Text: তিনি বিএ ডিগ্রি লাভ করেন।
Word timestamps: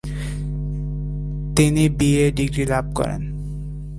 তিনি 1.55 1.83
বিএ 1.89 2.25
ডিগ্রি 2.31 2.63
লাভ 2.65 2.85
করেন। 2.95 3.21